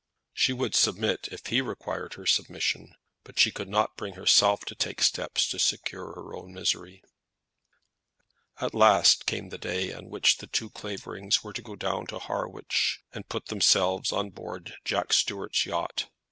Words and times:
She 0.33 0.51
would 0.51 0.73
submit, 0.73 1.29
if 1.31 1.45
he 1.45 1.61
required 1.61 2.15
her 2.15 2.25
submission; 2.25 2.95
but 3.23 3.37
she 3.37 3.51
could 3.51 3.69
not 3.69 3.95
bring 3.97 4.15
herself 4.15 4.65
to 4.65 4.73
take 4.73 4.99
steps 5.03 5.47
to 5.49 5.59
secure 5.59 6.13
her 6.15 6.33
own 6.35 6.51
misery. 6.53 7.03
CHAPTER 8.57 8.65
XXXIX. 8.69 8.71
FAREWELL 8.71 8.71
TO 8.71 8.71
DOODLES. 8.71 8.73
At 8.83 8.87
last 8.95 9.25
came 9.27 9.49
the 9.49 9.57
day 9.59 9.93
on 9.93 10.09
which 10.09 10.37
the 10.39 10.47
two 10.47 10.71
Claverings 10.71 11.43
were 11.43 11.53
to 11.53 11.61
go 11.61 11.75
down 11.75 12.07
to 12.07 12.17
Harwich 12.17 13.01
and 13.13 13.29
put 13.29 13.45
themselves 13.49 14.11
on 14.11 14.31
board 14.31 14.73
Jack 14.85 15.13
Stuart's 15.13 15.67
yacht. 15.67 16.09